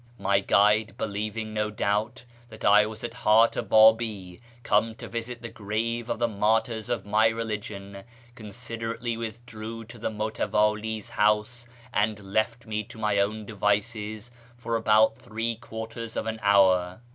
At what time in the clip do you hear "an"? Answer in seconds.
16.25-16.39